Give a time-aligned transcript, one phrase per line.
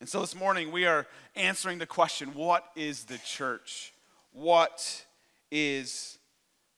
[0.00, 1.06] And so this morning we are
[1.36, 3.92] answering the question what is the church?
[4.32, 5.04] What
[5.50, 6.16] is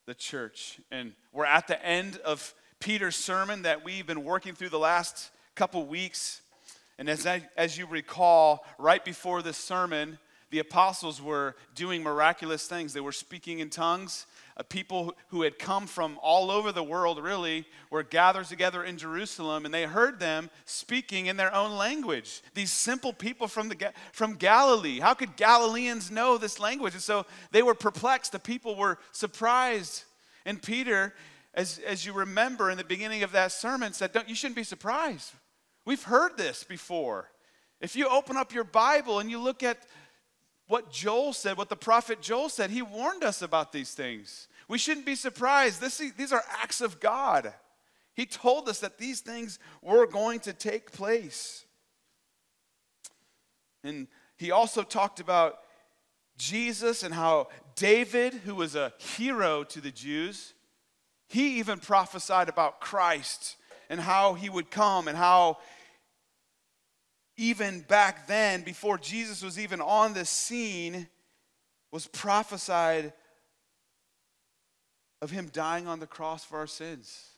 [0.06, 0.80] the church?
[0.91, 5.30] And we're at the end of Peter's sermon that we've been working through the last
[5.54, 6.42] couple weeks.
[6.98, 10.18] And as, I, as you recall, right before this sermon,
[10.50, 12.93] the apostles were doing miraculous things.
[12.93, 14.27] They were speaking in tongues,
[14.65, 19.65] people who had come from all over the world, really, were gathered together in Jerusalem,
[19.65, 22.43] and they heard them speaking in their own language.
[22.55, 25.01] These simple people from, the, from Galilee.
[25.01, 26.95] How could Galileans know this language?
[26.95, 28.33] And so they were perplexed.
[28.33, 30.05] The people were surprised.
[30.45, 31.15] And Peter,
[31.55, 34.65] as, as you remember in the beginning of that sermon, said, Don't, You shouldn't be
[34.65, 35.33] surprised.
[35.84, 37.29] We've heard this before.
[37.81, 39.79] If you open up your Bible and you look at
[40.73, 42.70] what Joel said, what the prophet Joel said.
[42.70, 44.48] He warned us about these things.
[44.73, 45.83] We shouldn't be surprised.
[45.83, 47.53] This, these are acts of God.
[48.15, 51.67] He told us that these things were going to take place.
[53.85, 54.07] And
[54.39, 55.59] he also talked about
[56.39, 60.55] Jesus and how David, who was a hero to the Jews,
[61.29, 63.59] he even prophesied about Christ
[63.91, 65.59] and how he would come and how
[67.36, 71.09] even back then, before Jesus was even on the scene,
[71.91, 73.12] was prophesied
[75.23, 77.28] of him dying on the cross for our sins.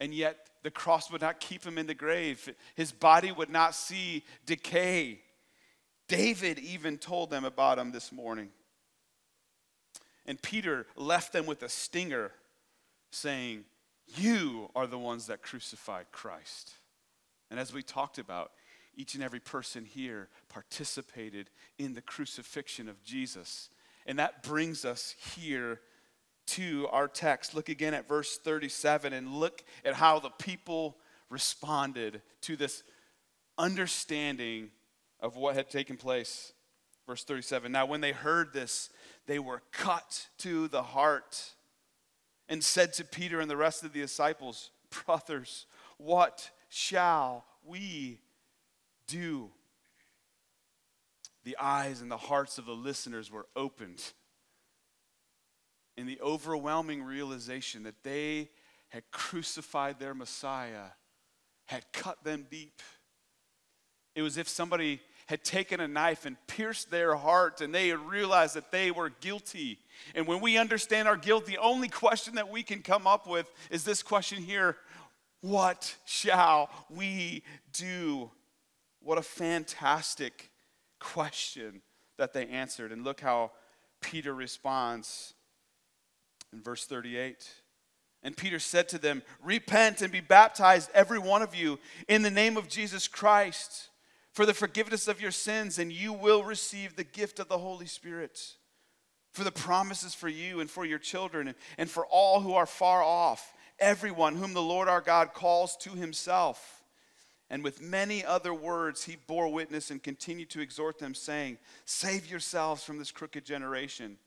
[0.00, 3.74] And yet, the cross would not keep him in the grave, his body would not
[3.74, 5.20] see decay.
[6.06, 8.48] David even told them about him this morning.
[10.24, 12.30] And Peter left them with a stinger
[13.10, 13.64] saying,
[14.16, 16.72] You are the ones that crucified Christ.
[17.50, 18.52] And as we talked about,
[18.96, 23.68] each and every person here participated in the crucifixion of Jesus.
[24.06, 25.80] And that brings us here
[26.48, 27.54] to our text.
[27.54, 30.96] Look again at verse 37 and look at how the people
[31.30, 32.82] responded to this
[33.56, 34.70] understanding
[35.20, 36.52] of what had taken place.
[37.06, 38.90] Verse 37 Now, when they heard this,
[39.26, 41.54] they were cut to the heart
[42.48, 44.70] and said to Peter and the rest of the disciples,
[45.04, 45.66] Brothers,
[45.98, 48.20] what shall we
[49.06, 49.50] do,
[51.44, 54.12] the eyes and the hearts of the listeners were opened
[55.98, 58.48] in the overwhelming realization that they
[58.90, 60.92] had crucified their Messiah,
[61.66, 62.80] had cut them deep.
[64.14, 67.98] It was if somebody had taken a knife and pierced their heart and they had
[67.98, 69.80] realized that they were guilty.
[70.14, 73.52] And when we understand our guilt, the only question that we can come up with
[73.68, 74.76] is this question here
[75.40, 77.42] What shall we
[77.72, 78.30] do?
[79.02, 80.50] What a fantastic
[81.00, 81.82] question
[82.18, 82.92] that they answered.
[82.92, 83.50] And look how
[84.00, 85.34] Peter responds
[86.52, 87.48] in verse 38.
[88.22, 91.78] And Peter said to them, Repent and be baptized, every one of you,
[92.08, 93.90] in the name of Jesus Christ,
[94.32, 97.86] for the forgiveness of your sins, and you will receive the gift of the Holy
[97.86, 98.54] Spirit.
[99.32, 103.02] For the promises for you and for your children, and for all who are far
[103.02, 106.82] off, everyone whom the Lord our God calls to himself.
[107.50, 112.30] And with many other words, he bore witness and continued to exhort them, saying, Save
[112.30, 114.18] yourselves from this crooked generation.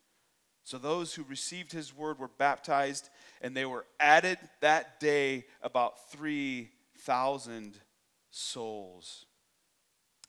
[0.64, 3.10] So those who received his word were baptized,
[3.42, 7.74] and they were added that day about 3,000
[8.30, 9.26] souls.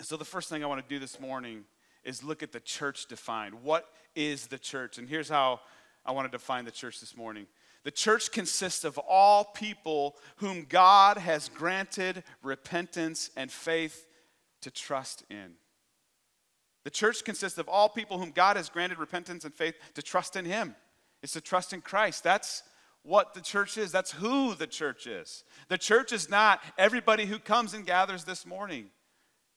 [0.00, 1.64] So the first thing I want to do this morning
[2.02, 3.62] is look at the church defined.
[3.62, 4.98] What is the church?
[4.98, 5.60] And here's how
[6.04, 7.46] I want to define the church this morning
[7.84, 14.06] the church consists of all people whom God has granted repentance and faith
[14.60, 15.54] to trust in.
[16.84, 20.36] The church consists of all people whom God has granted repentance and faith to trust
[20.36, 20.74] in Him.
[21.22, 22.24] It's to trust in Christ.
[22.24, 22.62] That's
[23.02, 23.92] what the church is.
[23.92, 25.44] That's who the church is.
[25.68, 28.86] The church is not everybody who comes and gathers this morning.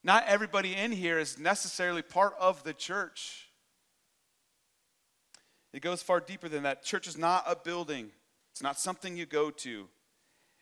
[0.03, 3.49] Not everybody in here is necessarily part of the church.
[5.73, 6.83] It goes far deeper than that.
[6.83, 8.11] Church is not a building,
[8.51, 9.87] it's not something you go to.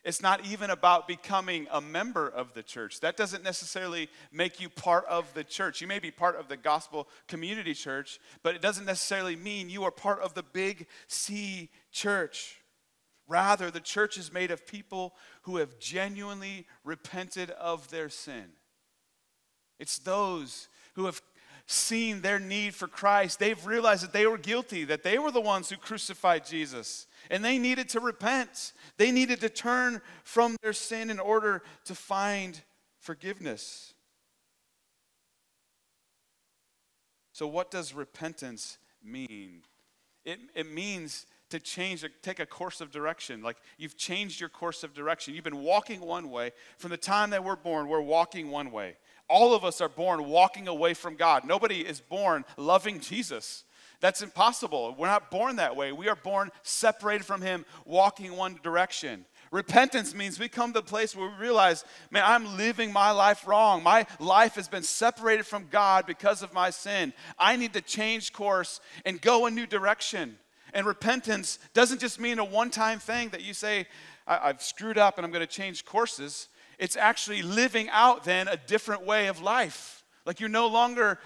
[0.04, 3.00] It's not even about becoming a member of the church.
[3.00, 5.80] That doesn't necessarily make you part of the church.
[5.80, 9.84] You may be part of the gospel community church, but it doesn't necessarily mean you
[9.84, 12.60] are part of the big C church.
[13.26, 18.52] Rather, the church is made of people who have genuinely repented of their sin.
[19.78, 21.22] It's those who have
[21.66, 25.40] seen their need for Christ, they've realized that they were guilty, that they were the
[25.40, 27.06] ones who crucified Jesus.
[27.30, 28.72] And they needed to repent.
[28.96, 32.60] They needed to turn from their sin in order to find
[32.98, 33.94] forgiveness.
[37.32, 39.62] So, what does repentance mean?
[40.24, 43.42] It, it means to change, take a course of direction.
[43.42, 45.34] Like you've changed your course of direction.
[45.34, 46.52] You've been walking one way.
[46.78, 48.96] From the time that we're born, we're walking one way.
[49.28, 51.44] All of us are born walking away from God.
[51.44, 53.64] Nobody is born loving Jesus.
[54.04, 54.94] That's impossible.
[54.98, 55.90] We're not born that way.
[55.90, 59.24] We are born separated from Him, walking one direction.
[59.50, 63.46] Repentance means we come to the place where we realize, man, I'm living my life
[63.46, 63.82] wrong.
[63.82, 67.14] My life has been separated from God because of my sin.
[67.38, 70.36] I need to change course and go a new direction.
[70.74, 73.86] And repentance doesn't just mean a one time thing that you say,
[74.26, 76.48] I've screwed up and I'm going to change courses.
[76.78, 80.04] It's actually living out then a different way of life.
[80.26, 81.18] Like you're no longer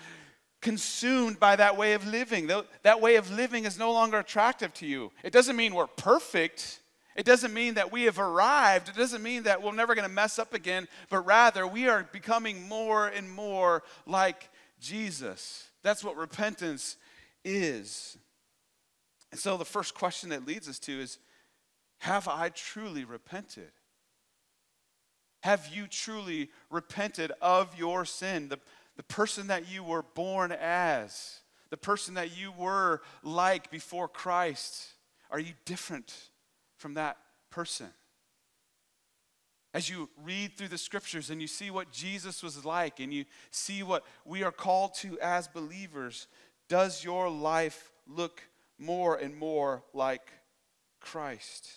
[0.61, 2.51] consumed by that way of living.
[2.83, 5.13] That way of living is no longer attractive to you.
[5.23, 6.81] It doesn't mean we're perfect.
[7.17, 8.89] It doesn't mean that we have arrived.
[8.89, 12.09] It doesn't mean that we're never going to mess up again, but rather we are
[12.13, 14.49] becoming more and more like
[14.81, 15.69] Jesus.
[15.83, 16.97] That's what repentance
[17.45, 18.17] is.
[19.31, 21.19] And so the first question that leads us to is
[21.99, 23.71] Have I truly repented?
[25.43, 28.49] Have you truly repented of your sin?
[28.49, 28.59] The,
[28.99, 31.41] the person that you were born as,
[31.71, 34.89] the person that you were like before Christ.
[35.31, 36.15] Are you different?
[36.79, 37.19] from that
[37.51, 37.89] person.
[39.75, 43.27] As you read through the scriptures and you see what Jesus was like and you
[43.51, 46.27] see what we are called to as believers,
[46.69, 48.43] does your life look
[48.79, 50.33] more and more like
[51.01, 51.69] Christ?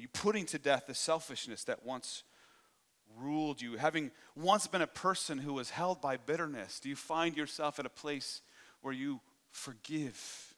[0.00, 2.22] Are you putting to death the selfishness that once
[3.18, 3.76] ruled you?
[3.76, 7.84] Having once been a person who was held by bitterness, do you find yourself at
[7.84, 8.40] a place
[8.80, 9.20] where you
[9.50, 10.54] forgive.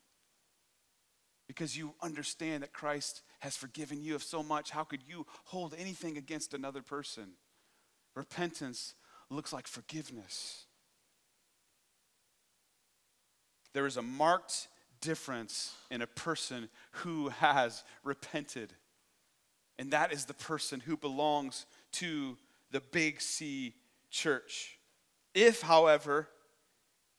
[1.49, 4.71] Because you understand that Christ has forgiven you of so much.
[4.71, 7.33] How could you hold anything against another person?
[8.15, 8.95] Repentance
[9.29, 10.67] looks like forgiveness.
[13.73, 14.69] There is a marked
[15.01, 18.73] difference in a person who has repented.
[19.83, 22.37] And that is the person who belongs to
[22.71, 23.75] the Big C
[24.13, 24.79] church.
[25.35, 26.29] If, however,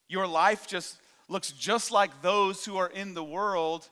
[0.08, 0.96] your life just
[1.28, 3.90] looks just like those who are in the world.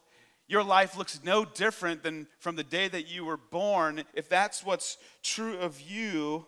[0.47, 4.05] Your life looks no different than from the day that you were born.
[4.13, 6.45] If that's what's true of you,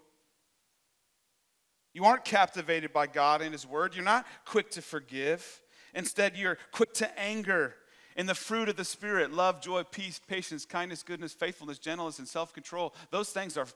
[1.94, 3.96] you aren't captivated by God and His Word.
[3.96, 5.62] You're not quick to forgive.
[5.94, 7.76] Instead, you're quick to anger.
[8.16, 12.28] In the fruit of the Spirit love, joy, peace, patience, kindness, goodness, faithfulness, gentleness, and
[12.28, 13.68] self control those things are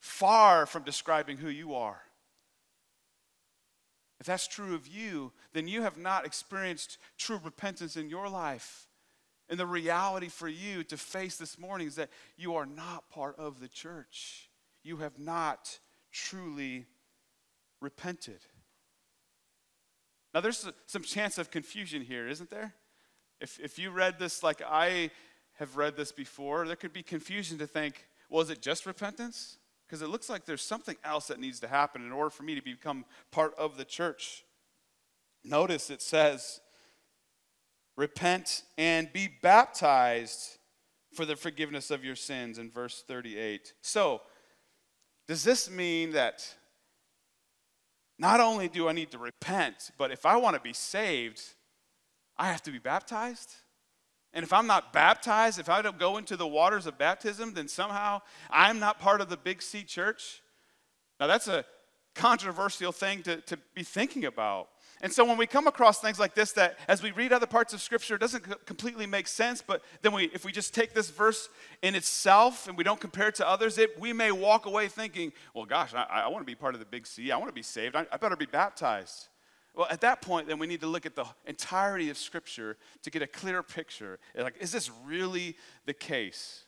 [0.00, 2.00] far from describing who you are.
[4.18, 8.86] If that's true of you, then you have not experienced true repentance in your life.
[9.48, 13.38] And the reality for you to face this morning is that you are not part
[13.38, 14.50] of the church.
[14.84, 15.80] You have not
[16.12, 16.86] truly
[17.80, 18.40] repented.
[20.32, 22.74] Now, there's some chance of confusion here, isn't there?
[23.40, 25.10] If, if you read this like I
[25.58, 29.58] have read this before, there could be confusion to think, well, is it just repentance?
[29.90, 32.54] because it looks like there's something else that needs to happen in order for me
[32.54, 34.44] to become part of the church.
[35.42, 36.60] Notice it says,
[37.96, 40.58] Repent and be baptized
[41.12, 43.74] for the forgiveness of your sins in verse 38.
[43.82, 44.22] So,
[45.26, 46.54] does this mean that
[48.16, 51.42] not only do I need to repent, but if I want to be saved,
[52.40, 53.54] I have to be baptized?
[54.32, 57.68] And if I'm not baptized, if I don't go into the waters of baptism, then
[57.68, 60.40] somehow I'm not part of the Big C church.
[61.18, 61.66] Now, that's a
[62.14, 64.68] controversial thing to, to be thinking about.
[65.02, 67.74] And so when we come across things like this, that as we read other parts
[67.74, 71.10] of Scripture, it doesn't completely make sense, but then we, if we just take this
[71.10, 71.48] verse
[71.82, 75.32] in itself and we don't compare it to others, it, we may walk away thinking,
[75.54, 77.32] well, gosh, I, I want to be part of the Big C.
[77.32, 77.96] I want to be saved.
[77.96, 79.28] I, I better be baptized.
[79.74, 83.10] Well, at that point, then we need to look at the entirety of Scripture to
[83.10, 84.18] get a clear picture.
[84.36, 86.64] Like, is this really the case?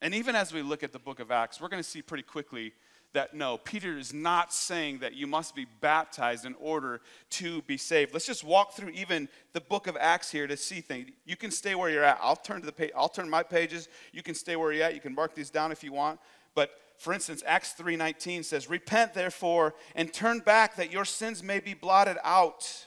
[0.00, 2.22] And even as we look at the book of Acts, we're going to see pretty
[2.22, 2.72] quickly
[3.14, 7.00] that no, Peter is not saying that you must be baptized in order
[7.30, 8.12] to be saved.
[8.12, 11.08] Let's just walk through even the book of Acts here to see things.
[11.24, 12.18] You can stay where you're at.
[12.20, 12.90] I'll turn to the page.
[12.94, 13.88] I'll turn my pages.
[14.12, 14.94] You can stay where you're at.
[14.94, 16.20] You can mark these down if you want.
[16.54, 21.60] But for instance, Acts 3:19 says, "Repent therefore and turn back that your sins may
[21.60, 22.86] be blotted out."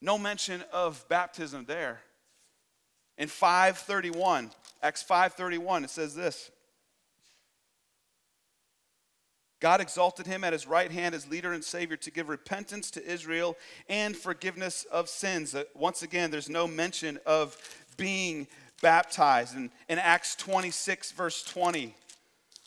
[0.00, 2.02] No mention of baptism there.
[3.16, 6.50] In 531, Acts 5:31, it says this.
[9.60, 13.02] God exalted him at his right hand as leader and savior to give repentance to
[13.02, 13.56] Israel
[13.88, 15.56] and forgiveness of sins.
[15.72, 17.56] Once again, there's no mention of
[17.96, 18.46] being
[18.82, 19.54] baptized.
[19.54, 21.94] And in Acts 26, verse 20,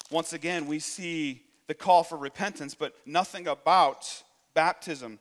[0.10, 4.24] once again, we see the call for repentance, but nothing about
[4.54, 5.20] baptism.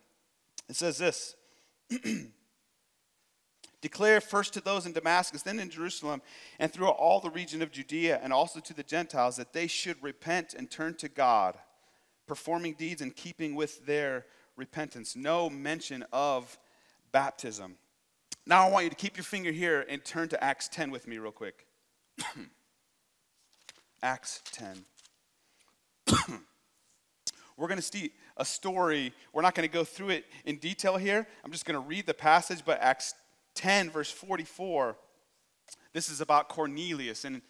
[0.69, 1.35] It says this
[3.81, 6.21] Declare first to those in Damascus, then in Jerusalem,
[6.57, 10.01] and throughout all the region of Judea, and also to the Gentiles, that they should
[10.01, 11.55] repent and turn to God,
[12.27, 14.25] performing deeds in keeping with their
[14.55, 15.15] repentance.
[15.15, 16.57] No mention of
[17.11, 17.75] baptism.
[18.47, 21.07] Now I want you to keep your finger here and turn to Acts 10 with
[21.07, 21.67] me, real quick.
[24.01, 24.85] Acts 10.
[27.57, 29.13] We're going to see a story.
[29.33, 31.27] We're not going to go through it in detail here.
[31.43, 33.15] I'm just going to read the passage, but Acts
[33.55, 34.95] 10, verse 44,
[35.93, 37.41] this is about Cornelius and,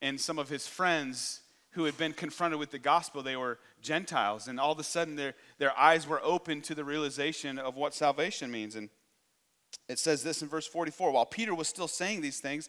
[0.00, 3.22] and some of his friends who had been confronted with the gospel.
[3.22, 6.84] They were Gentiles, and all of a sudden their, their eyes were open to the
[6.84, 8.76] realization of what salvation means.
[8.76, 8.88] And
[9.88, 12.68] it says this in verse 44 While Peter was still saying these things,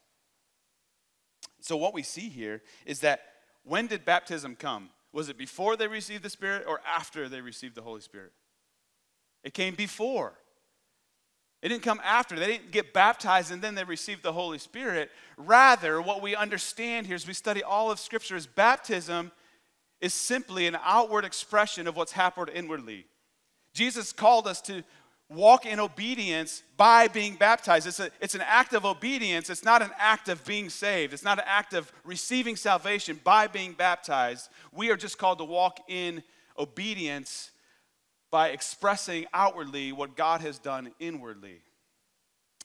[1.61, 3.21] So, what we see here is that
[3.63, 4.89] when did baptism come?
[5.13, 8.31] Was it before they received the Spirit or after they received the Holy Spirit?
[9.43, 10.33] It came before.
[11.61, 12.39] It didn't come after.
[12.39, 15.11] They didn't get baptized and then they received the Holy Spirit.
[15.37, 19.31] Rather, what we understand here as we study all of Scripture is baptism
[19.99, 23.05] is simply an outward expression of what's happened inwardly.
[23.73, 24.83] Jesus called us to
[25.31, 27.87] walk in obedience by being baptized.
[27.87, 29.49] It's, a, it's an act of obedience.
[29.49, 31.13] It's not an act of being saved.
[31.13, 34.49] It's not an act of receiving salvation by being baptized.
[34.73, 36.21] We are just called to walk in
[36.59, 37.51] obedience
[38.29, 41.61] by expressing outwardly what God has done inwardly.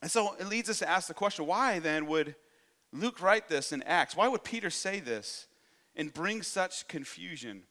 [0.03, 2.35] And so it leads us to ask the question why then would
[2.93, 4.17] Luke write this in Acts?
[4.17, 5.47] Why would Peter say this
[5.95, 7.63] and bring such confusion?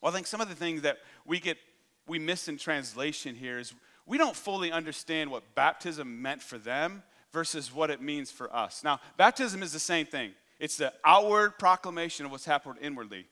[0.00, 1.58] Well, I think some of the things that we get
[2.06, 3.74] we miss in translation here is
[4.06, 8.82] we don't fully understand what baptism meant for them versus what it means for us.
[8.84, 10.32] Now, baptism is the same thing.
[10.58, 13.26] It's the outward proclamation of what's happened inwardly.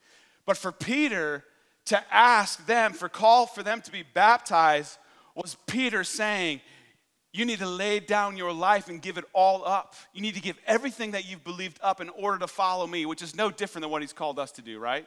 [0.44, 1.44] But for Peter,
[1.86, 4.98] to ask them for call for them to be baptized
[5.34, 6.60] was Peter saying,
[7.32, 9.96] you need to lay down your life and give it all up.
[10.12, 13.22] You need to give everything that you've believed up in order to follow me, which
[13.22, 15.06] is no different than what he's called us to do, right?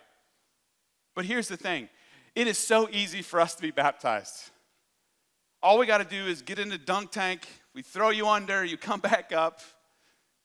[1.15, 1.88] But here's the thing
[2.38, 4.51] it is so easy for us to be baptized.
[5.63, 8.63] All we got to do is get in the dunk tank, we throw you under,
[8.63, 9.60] you come back up,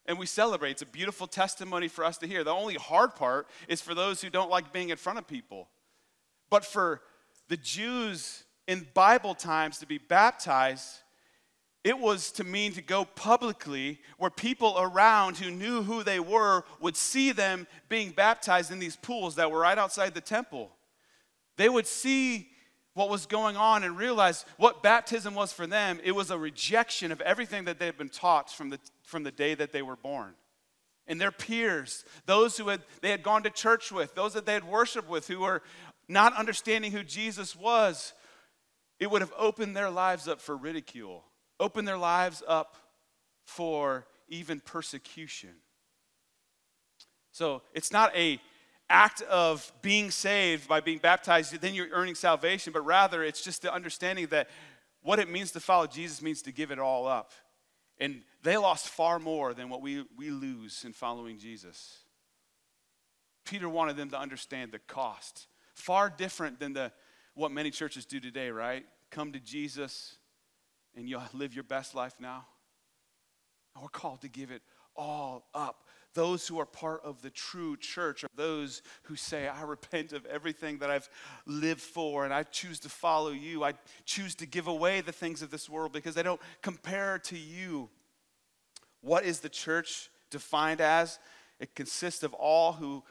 [0.07, 0.71] and we celebrate.
[0.71, 2.45] It's a beautiful testimony for us to hear.
[2.45, 5.69] The only hard part is for those who don't like being in front of people.
[6.49, 7.03] But for
[7.49, 11.01] the Jews in Bible times to be baptized,
[11.85, 16.65] it was to mean to go publicly where people around who knew who they were
[16.81, 20.71] would see them being baptized in these pools that were right outside the temple.
[21.56, 22.49] They would see
[22.94, 26.00] what was going on and realize what baptism was for them.
[26.04, 29.30] It was a rejection of everything that they had been taught from the, from the
[29.30, 30.35] day that they were born.
[31.06, 34.54] And their peers, those who had, they had gone to church with, those that they
[34.54, 35.62] had worshiped with, who were
[36.09, 38.12] not understanding who Jesus was,
[39.00, 41.25] it would have opened their lives up for ridicule,
[41.59, 42.76] opened their lives up
[43.44, 45.50] for even persecution.
[47.32, 48.38] So it's not a
[48.93, 53.63] act of being saved by being baptized, then you're earning salvation, but rather it's just
[53.63, 54.49] the understanding that
[55.03, 57.33] what it means to follow Jesus means to give it all up.
[57.99, 61.99] And they lost far more than what we, we lose in following Jesus.
[63.45, 66.93] Peter wanted them to understand the cost Far different than the,
[67.35, 68.85] what many churches do today, right?
[69.11, 70.17] Come to Jesus
[70.95, 72.47] and you'll live your best life now.
[73.81, 74.63] We're called to give it
[74.95, 75.87] all up.
[76.14, 80.26] Those who are part of the true church are those who say, I repent of
[80.26, 81.09] everything that I've
[81.47, 83.64] lived for and I choose to follow you.
[83.64, 83.73] I
[84.04, 87.88] choose to give away the things of this world because they don't compare to you.
[89.00, 91.19] What is the church defined as?
[91.59, 93.02] It consists of all who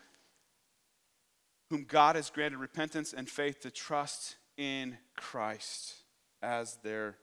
[1.71, 5.93] whom God has granted repentance and faith to trust in Christ
[6.41, 7.15] as their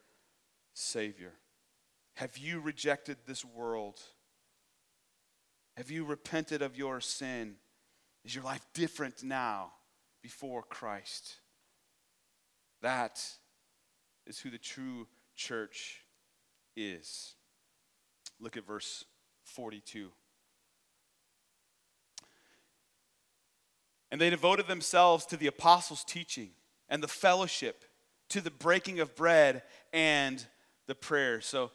[0.72, 1.34] Savior.
[2.14, 4.00] Have you rejected this world?
[5.78, 7.54] Have you repented of your sin?
[8.24, 9.70] Is your life different now
[10.20, 11.36] before Christ?
[12.82, 13.24] That
[14.26, 15.06] is who the true
[15.36, 16.02] church
[16.76, 17.36] is.
[18.40, 19.04] Look at verse
[19.44, 20.08] 42.
[24.10, 26.50] And they devoted themselves to the apostles' teaching
[26.88, 27.84] and the fellowship,
[28.30, 30.44] to the breaking of bread and
[30.88, 31.40] the prayer.
[31.40, 31.70] So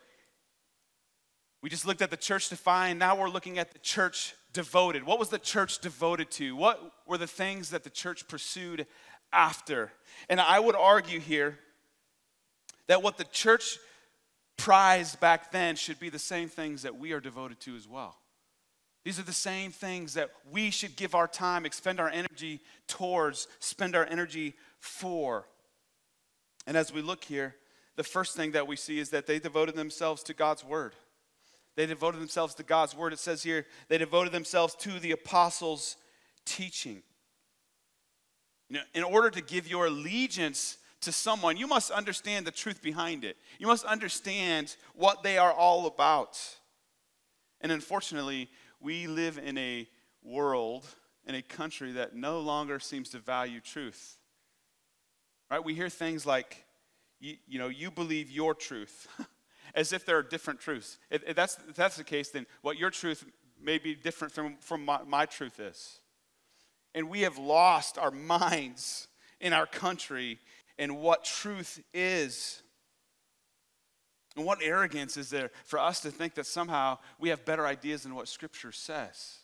[1.63, 2.99] We just looked at the church defined.
[2.99, 5.05] Now we're looking at the church devoted.
[5.05, 6.57] What was the church devoted to?
[6.57, 8.85] What were the things that the church pursued
[9.31, 9.93] after?
[10.27, 11.57] And I would argue here
[12.87, 13.79] that what the church
[14.57, 18.17] prized back then should be the same things that we are devoted to as well.
[19.05, 23.47] These are the same things that we should give our time, expend our energy towards,
[23.59, 25.47] spend our energy for.
[26.67, 27.55] And as we look here,
[27.95, 30.93] the first thing that we see is that they devoted themselves to God's word.
[31.75, 33.13] They devoted themselves to God's word.
[33.13, 35.97] It says here, they devoted themselves to the apostles'
[36.45, 37.01] teaching.
[38.69, 42.81] You know, in order to give your allegiance to someone, you must understand the truth
[42.81, 43.37] behind it.
[43.59, 46.39] You must understand what they are all about.
[47.61, 48.49] And unfortunately,
[48.79, 49.87] we live in a
[50.23, 50.85] world,
[51.25, 54.17] in a country that no longer seems to value truth.
[55.49, 55.63] Right?
[55.63, 56.65] We hear things like,
[57.19, 59.07] you, you know, you believe your truth,
[59.75, 60.97] as if there are different truths.
[61.09, 63.25] If, if, that's, if that's the case, then what your truth
[63.61, 65.99] may be different from, from my, my truth is.
[66.93, 69.07] And we have lost our minds
[69.39, 70.39] in our country
[70.77, 72.61] and what truth is.
[74.35, 78.03] And what arrogance is there for us to think that somehow we have better ideas
[78.03, 79.37] than what Scripture says?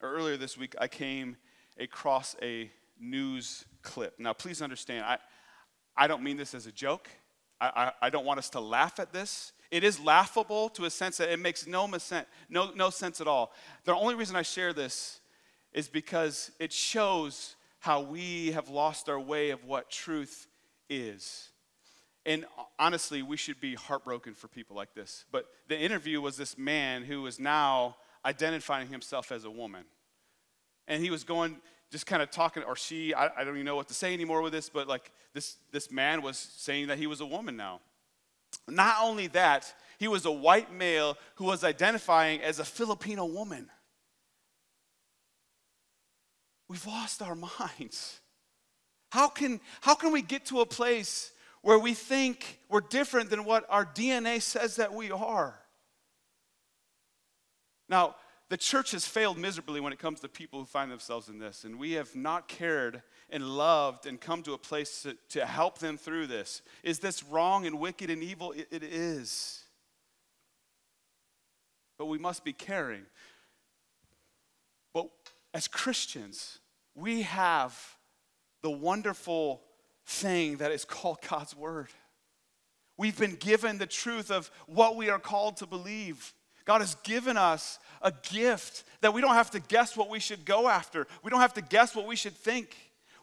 [0.00, 1.36] Earlier this week, I came
[1.78, 4.18] across a news clip.
[4.18, 5.18] Now, please understand, I,
[5.96, 7.08] I don't mean this as a joke.
[7.62, 9.52] I, I, I don't want us to laugh at this.
[9.70, 11.88] It is laughable to a sense that it makes no,
[12.50, 13.52] no, no sense at all.
[13.84, 15.20] The only reason I share this
[15.72, 20.48] is because it shows how we have lost our way of what truth
[20.90, 21.48] is.
[22.26, 22.44] And
[22.78, 25.24] honestly, we should be heartbroken for people like this.
[25.32, 29.84] But the interview was this man who was now identifying himself as a woman.
[30.86, 31.56] And he was going,
[31.92, 34.42] just kind of talking, or she, I, I don't even know what to say anymore
[34.42, 37.80] with this, but like this, this man was saying that he was a woman now.
[38.66, 43.70] Not only that, he was a white male who was identifying as a Filipino woman.
[46.68, 48.18] We've lost our minds.
[49.10, 53.44] How can, how can we get to a place where we think we're different than
[53.44, 55.58] what our DNA says that we are.
[57.88, 58.16] Now,
[58.52, 61.64] the church has failed miserably when it comes to people who find themselves in this,
[61.64, 65.78] and we have not cared and loved and come to a place to, to help
[65.78, 66.60] them through this.
[66.82, 68.52] Is this wrong and wicked and evil?
[68.52, 69.64] it, it is.
[71.96, 73.06] But we must be caring.
[74.92, 75.08] But
[75.54, 76.58] as Christians,
[76.94, 77.74] we have
[78.60, 79.62] the wonderful
[80.04, 81.88] thing that is called God's Word.
[82.98, 86.34] We've been given the truth of what we are called to believe.
[86.64, 90.44] God has given us a gift that we don't have to guess what we should
[90.44, 91.06] go after.
[91.22, 92.76] We don't have to guess what we should think.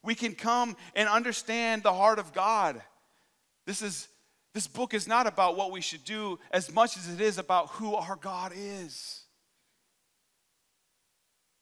[0.03, 2.81] We can come and understand the heart of God.
[3.65, 4.07] This is
[4.53, 7.69] this book is not about what we should do as much as it is about
[7.69, 9.21] who our God is.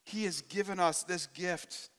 [0.05, 1.89] He has given us this gift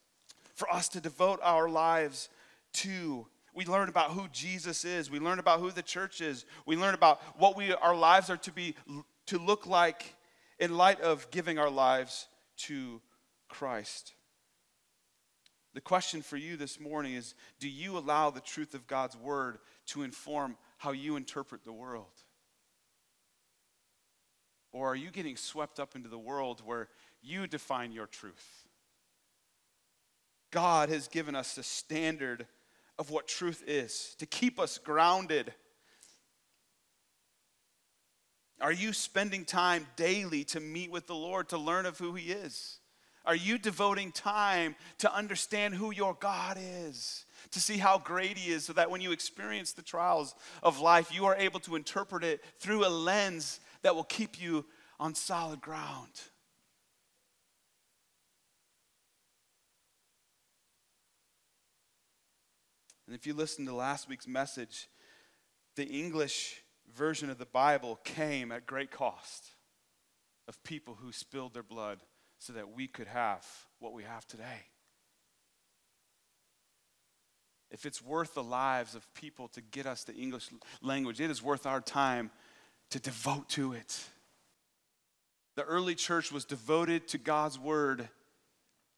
[0.55, 2.29] for us to devote our lives
[2.73, 3.27] to.
[3.53, 5.11] we learn about who Jesus is.
[5.11, 6.45] We learn about who the church is.
[6.65, 8.75] We learn about what we, our lives are to be
[9.27, 10.15] to look like
[10.59, 13.01] in light of giving our lives to
[13.47, 14.13] Christ.
[15.73, 19.59] The question for you this morning is do you allow the truth of God's word
[19.87, 22.23] to inform how you interpret the world?
[24.71, 26.89] Or are you getting swept up into the world where
[27.21, 28.67] you define your truth?
[30.51, 32.47] God has given us the standard
[32.97, 35.53] of what truth is, to keep us grounded.
[38.61, 42.31] Are you spending time daily to meet with the Lord, to learn of who He
[42.31, 42.79] is?
[43.25, 48.51] Are you devoting time to understand who your God is, to see how great He
[48.51, 52.23] is, so that when you experience the trials of life, you are able to interpret
[52.23, 54.65] it through a lens that will keep you
[54.99, 56.11] on solid ground?
[63.07, 64.87] And if you listen to last week's message,
[65.75, 66.58] the English
[66.95, 69.51] version of the Bible came at great cost
[70.47, 71.99] of people who spilled their blood
[72.39, 73.45] so that we could have
[73.79, 74.65] what we have today.
[77.71, 80.49] If it's worth the lives of people to get us the English
[80.81, 82.31] language, it is worth our time
[82.89, 84.03] to devote to it.
[85.55, 88.09] The early church was devoted to God's word,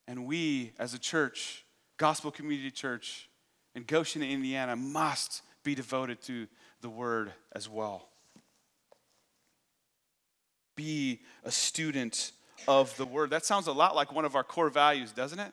[0.08, 1.66] and we, as a church,
[1.98, 3.30] Gospel Community Church,
[3.76, 6.48] in Goshen, Indiana must be devoted to
[6.82, 8.08] the word as well.
[10.76, 12.32] Be a student
[12.68, 13.30] of the word.
[13.30, 15.52] That sounds a lot like one of our core values, doesn't it?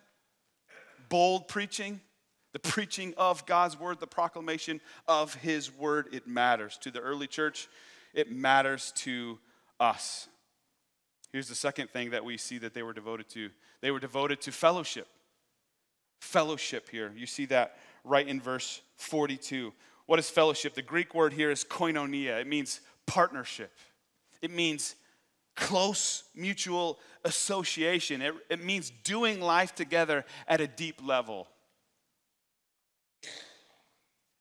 [1.08, 2.00] Bold preaching,
[2.52, 6.78] the preaching of God's word, the proclamation of his word, it matters.
[6.78, 7.68] To the early church,
[8.14, 9.38] it matters to
[9.80, 10.28] us.
[11.32, 14.40] Here's the second thing that we see that they were devoted to they were devoted
[14.42, 15.06] to fellowship.
[16.20, 17.12] Fellowship here.
[17.16, 19.72] You see that right in verse 42.
[20.08, 20.72] What is fellowship?
[20.72, 23.70] The Greek word here is koinonia, it means partnership,
[24.40, 24.94] it means
[25.54, 31.46] close mutual association, it, it means doing life together at a deep level.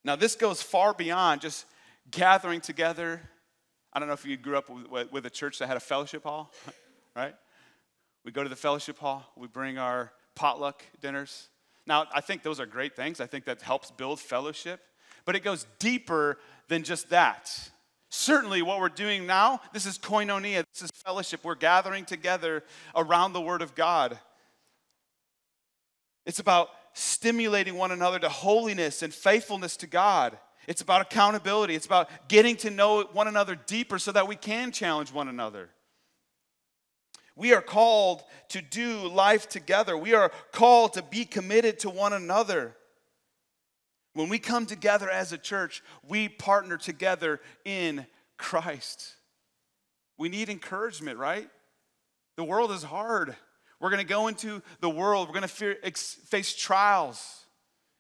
[0.06, 1.66] Now, this goes far beyond just
[2.12, 3.20] gathering together.
[3.92, 6.24] I don't know if you grew up with, with a church that had a fellowship
[6.24, 6.54] hall,
[7.16, 7.36] right?
[8.24, 11.50] We go to the fellowship hall, we bring our potluck dinners.
[11.86, 13.20] Now, I think those are great things.
[13.20, 14.80] I think that helps build fellowship,
[15.28, 17.70] but it goes deeper than just that.
[18.10, 21.42] Certainly, what we're doing now, this is koinonia, this is fellowship.
[21.44, 22.64] We're gathering together
[22.96, 24.18] around the Word of God.
[26.26, 30.38] It's about stimulating one another to holiness and faithfulness to God.
[30.66, 31.76] It's about accountability.
[31.76, 35.70] It's about getting to know one another deeper so that we can challenge one another.
[37.36, 39.98] We are called to do life together.
[39.98, 42.78] We are called to be committed to one another.
[44.18, 49.14] When we come together as a church, we partner together in Christ.
[50.18, 51.48] We need encouragement, right?
[52.36, 53.36] The world is hard.
[53.80, 57.46] We're going to go into the world, we're going to face trials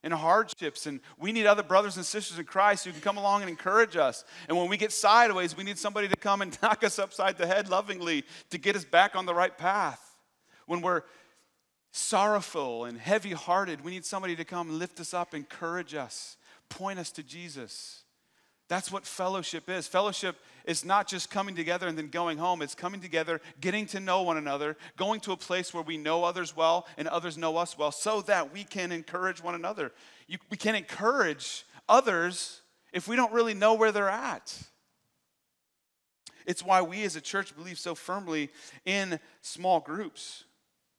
[0.01, 0.87] and hardships.
[0.87, 3.95] And we need other brothers and sisters in Christ who can come along and encourage
[3.95, 4.25] us.
[4.47, 7.45] And when we get sideways, we need somebody to come and knock us upside the
[7.45, 10.15] head lovingly to get us back on the right path.
[10.65, 11.03] When we're
[11.97, 16.37] sorrowful and heavy hearted, we need somebody to come lift us up, encourage us,
[16.69, 18.03] point us to Jesus.
[18.69, 19.87] That's what fellowship is.
[19.87, 22.61] Fellowship is not just coming together and then going home.
[22.61, 26.25] It's coming together, getting to know one another, going to a place where we know
[26.25, 29.93] others well and others know us well so that we can encourage one another.
[30.27, 34.53] You, we can't encourage others if we don't really know where they're at.
[36.45, 38.49] It's why we as a church believe so firmly
[38.85, 40.43] in small groups.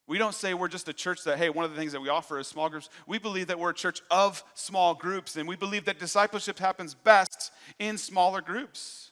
[0.08, 2.08] We don't say we're just a church that, hey, one of the things that we
[2.08, 2.88] offer is small groups.
[3.06, 6.94] We believe that we're a church of small groups, and we believe that discipleship happens
[6.94, 9.10] best in smaller groups.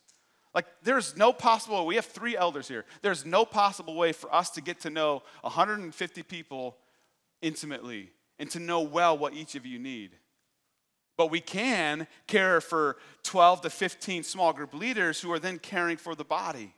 [0.55, 2.87] Like, there's no possible, we have three elders here.
[3.03, 6.79] There's no possible way for us to get to know 150 people
[7.43, 10.13] intimately and to know well what each of you need.
[11.19, 15.99] But we can care for 12 to 15 small group leaders who are then caring
[15.99, 16.75] for the body.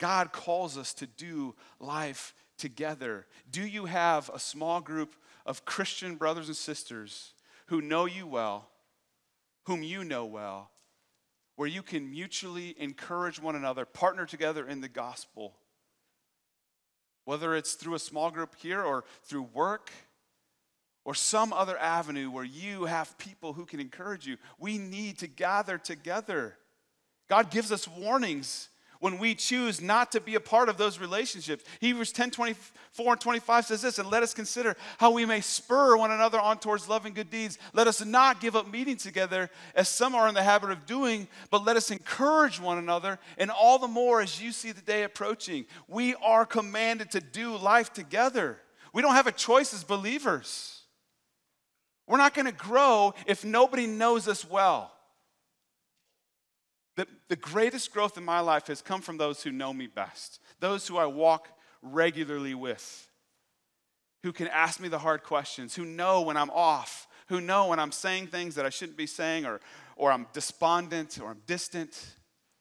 [0.00, 3.26] God calls us to do life together.
[3.50, 5.14] Do you have a small group
[5.46, 7.34] of Christian brothers and sisters
[7.66, 8.68] who know you well,
[9.66, 10.70] whom you know well,
[11.56, 15.54] where you can mutually encourage one another, partner together in the gospel?
[17.26, 19.90] Whether it's through a small group here or through work
[21.04, 25.26] or some other avenue where you have people who can encourage you, we need to
[25.26, 26.56] gather together.
[27.28, 28.69] God gives us warnings
[29.00, 31.64] when we choose not to be a part of those relationships.
[31.80, 35.96] Hebrews 10 24 and 25 says this, and let us consider how we may spur
[35.96, 37.58] one another on towards love and good deeds.
[37.72, 41.26] Let us not give up meeting together as some are in the habit of doing,
[41.50, 45.02] but let us encourage one another, and all the more as you see the day
[45.02, 45.64] approaching.
[45.88, 48.58] We are commanded to do life together.
[48.92, 50.82] We don't have a choice as believers.
[52.06, 54.92] We're not going to grow if nobody knows us well.
[57.28, 60.86] The, greatest growth in my life has come from those who know me best, those
[60.86, 61.48] who I walk
[61.82, 63.08] regularly with,
[64.22, 67.78] who can ask me the hard questions, who know when I'm off, who know when
[67.78, 69.60] I'm saying things that I shouldn't be saying, or,
[69.96, 72.14] or I'm despondent or I'm distant.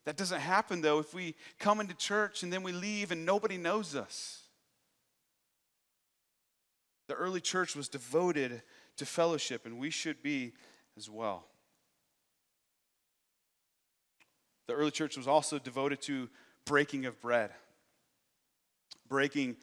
[0.06, 3.58] That doesn't happen though if we come into church and then we leave and nobody
[3.58, 4.44] knows us.
[7.08, 8.62] The early church was devoted
[8.98, 10.54] to fellowship, and we should be
[10.96, 11.46] as well.
[14.70, 16.30] The early church was also devoted to
[16.64, 17.50] breaking of bread.
[19.08, 19.58] Breaking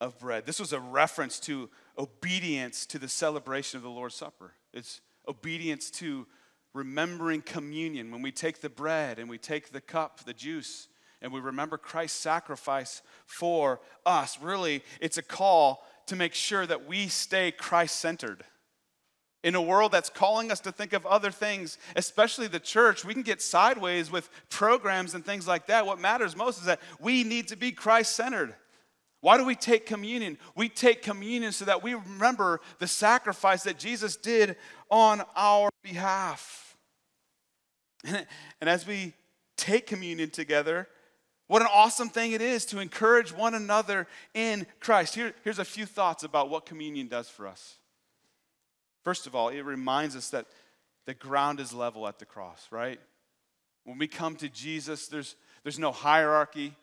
[0.00, 0.44] of bread.
[0.44, 4.54] This was a reference to obedience to the celebration of the Lord's Supper.
[4.72, 6.26] It's obedience to
[6.72, 8.10] remembering communion.
[8.10, 10.88] When we take the bread and we take the cup, the juice,
[11.22, 16.88] and we remember Christ's sacrifice for us, really, it's a call to make sure that
[16.88, 18.42] we stay Christ centered.
[19.44, 23.12] In a world that's calling us to think of other things, especially the church, we
[23.12, 25.84] can get sideways with programs and things like that.
[25.84, 28.54] What matters most is that we need to be Christ centered.
[29.20, 30.38] Why do we take communion?
[30.56, 34.56] We take communion so that we remember the sacrifice that Jesus did
[34.90, 36.76] on our behalf.
[38.60, 39.12] And as we
[39.56, 40.88] take communion together,
[41.46, 45.14] what an awesome thing it is to encourage one another in Christ.
[45.14, 47.76] Here, here's a few thoughts about what communion does for us.
[49.04, 50.46] First of all, it reminds us that
[51.06, 52.98] the ground is level at the cross, right?
[53.84, 56.74] When we come to Jesus, there's, there's no hierarchy.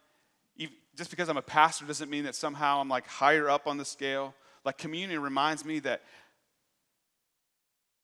[0.96, 3.86] Just because I'm a pastor doesn't mean that somehow I'm like higher up on the
[3.86, 4.36] scale.
[4.64, 6.04] Like communion reminds me that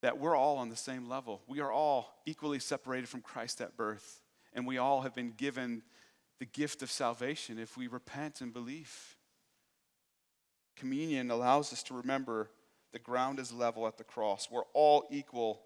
[0.01, 1.41] that we're all on the same level.
[1.47, 4.21] We are all equally separated from Christ at birth,
[4.53, 5.82] and we all have been given
[6.39, 9.15] the gift of salvation if we repent and believe.
[10.75, 12.51] Communion allows us to remember
[12.98, 14.48] the ground is level at the cross.
[14.50, 15.62] We're all equal.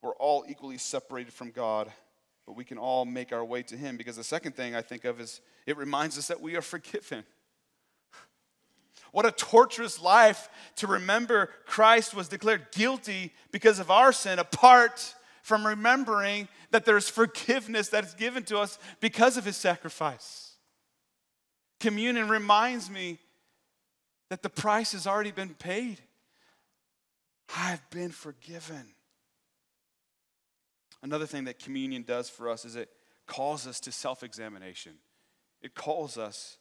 [0.00, 1.92] We're all equally separated from God,
[2.46, 3.98] but we can all make our way to Him.
[3.98, 7.24] Because the second thing I think of is it reminds us that we are forgiven.
[9.10, 15.14] What a torturous life to remember Christ was declared guilty because of our sin, apart
[15.42, 20.52] from remembering that there's forgiveness that is given to us because of his sacrifice.
[21.78, 23.18] Communion reminds me
[24.30, 26.00] that the price has already been paid.
[27.56, 28.94] I've been forgiven.
[31.02, 32.90] Another thing that communion does for us is it
[33.26, 34.94] calls us to self examination.
[35.60, 36.58] It calls us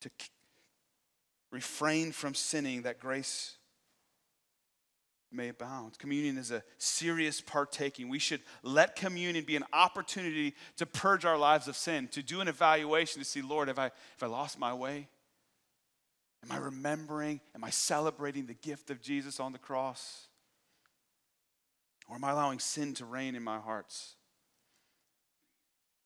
[0.00, 0.10] to
[1.50, 3.56] refrain from sinning that grace
[5.32, 5.98] may abound.
[5.98, 8.08] Communion is a serious partaking.
[8.08, 12.40] We should let communion be an opportunity to purge our lives of sin, to do
[12.40, 15.08] an evaluation to see, Lord, have I, have I lost my way?
[16.42, 17.40] Am I remembering?
[17.54, 20.28] Am I celebrating the gift of Jesus on the cross?
[22.08, 24.16] Or am I allowing sin to reign in my hearts?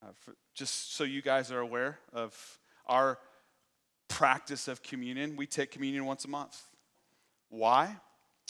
[0.02, 3.18] Uh, for, just so you guys are aware of our
[4.08, 6.60] practice of communion, we take communion once a month.
[7.48, 7.96] Why?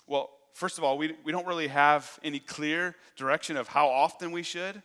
[0.06, 4.32] Well, first of all, we, we don't really have any clear direction of how often
[4.32, 4.82] we should.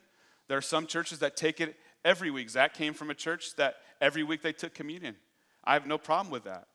[0.48, 2.50] There are some churches that take it every week.
[2.50, 5.16] Zach came from a church that every week they took communion.
[5.64, 6.68] I have no problem with that.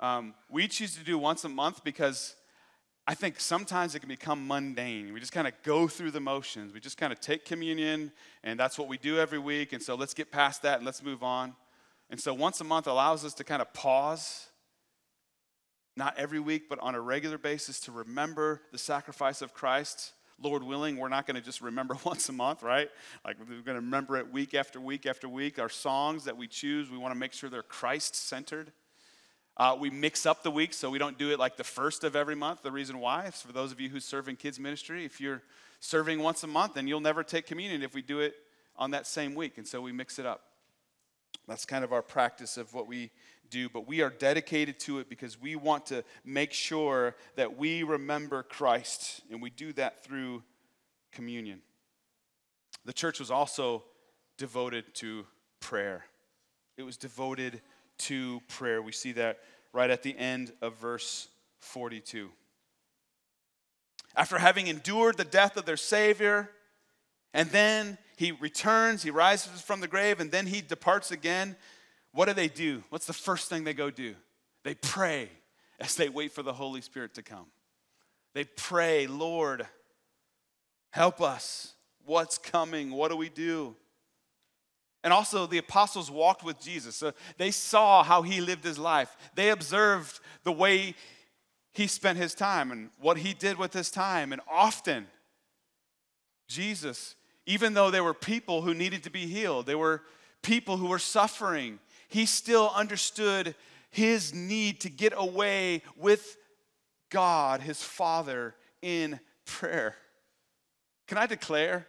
[0.00, 2.36] Um, we choose to do once a month because
[3.06, 5.12] I think sometimes it can become mundane.
[5.12, 6.74] We just kind of go through the motions.
[6.74, 8.12] We just kind of take communion,
[8.44, 9.72] and that's what we do every week.
[9.72, 11.54] And so let's get past that and let's move on.
[12.10, 14.48] And so once a month allows us to kind of pause,
[15.96, 20.12] not every week, but on a regular basis to remember the sacrifice of Christ.
[20.40, 22.88] Lord willing, we're not going to just remember once a month, right?
[23.24, 25.58] Like we're going to remember it week after week after week.
[25.58, 28.72] Our songs that we choose, we want to make sure they're Christ centered.
[29.58, 32.14] Uh, we mix up the weeks, so we don't do it like the first of
[32.14, 32.62] every month.
[32.62, 35.42] The reason why is for those of you who serve in kids' ministry, if you're
[35.80, 38.34] serving once a month, then you'll never take communion if we do it
[38.76, 39.58] on that same week.
[39.58, 40.42] And so we mix it up.
[41.48, 43.10] That's kind of our practice of what we
[43.50, 47.82] do, but we are dedicated to it because we want to make sure that we
[47.82, 50.42] remember Christ, and we do that through
[51.10, 51.62] communion.
[52.84, 53.84] The church was also
[54.36, 55.26] devoted to
[55.60, 56.04] prayer.
[56.76, 57.60] It was devoted
[57.98, 58.80] to prayer.
[58.80, 59.38] We see that
[59.72, 61.28] right at the end of verse
[61.60, 62.30] 42.
[64.16, 66.50] After having endured the death of their Savior,
[67.34, 71.56] and then he returns, he rises from the grave, and then he departs again.
[72.12, 72.82] What do they do?
[72.88, 74.14] What's the first thing they go do?
[74.64, 75.28] They pray
[75.78, 77.46] as they wait for the Holy Spirit to come.
[78.34, 79.66] They pray, Lord,
[80.90, 81.74] help us.
[82.04, 82.90] What's coming?
[82.90, 83.76] What do we do?
[85.04, 86.96] And also, the apostles walked with Jesus.
[86.96, 89.16] So they saw how he lived his life.
[89.34, 90.94] They observed the way
[91.72, 94.32] he spent his time and what he did with his time.
[94.32, 95.06] And often,
[96.48, 97.14] Jesus
[97.48, 100.02] even though there were people who needed to be healed, there were
[100.42, 103.54] people who were suffering, he still understood
[103.90, 106.36] his need to get away with
[107.08, 109.96] God, his Father, in prayer.
[111.06, 111.86] Can I declare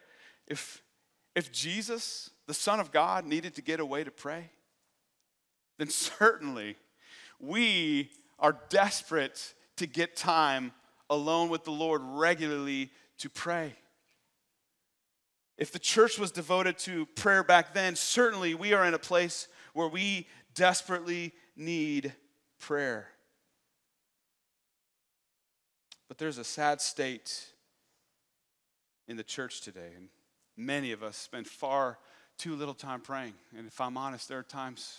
[0.47, 0.81] if,
[1.35, 4.49] if Jesus, the Son of God, needed to get away to pray,
[5.77, 6.75] then certainly
[7.39, 8.09] we
[8.39, 10.71] are desperate to get time
[11.11, 13.75] alone with the Lord regularly to pray.
[15.59, 19.47] If the church was devoted to prayer back then, certainly we are in a place
[19.73, 22.15] where we desperately need
[22.59, 23.09] prayer.
[26.07, 27.45] But there's a sad state
[29.07, 30.09] in the church today, and
[30.57, 31.99] many of us spend far
[32.39, 33.33] too little time praying.
[33.55, 34.97] And if I'm honest, there are times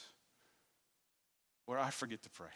[1.66, 2.48] where I forget to pray.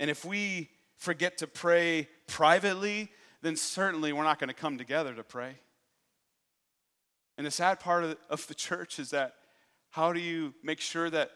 [0.00, 3.10] And if we forget to pray privately,
[3.42, 5.56] then certainly we're not going to come together to pray.
[7.36, 9.34] And the sad part of, the church is that
[9.90, 11.30] how do you make sure that